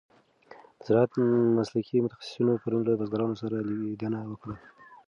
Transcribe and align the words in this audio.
د 0.79 0.81
زراعت 0.87 1.13
مسلکي 1.57 1.97
متخصصینو 2.05 2.59
پرون 2.61 2.81
له 2.85 2.93
بزګرانو 2.99 3.35
سره 3.41 3.55
لیدنه 3.81 4.19
وکړه. 4.31 4.55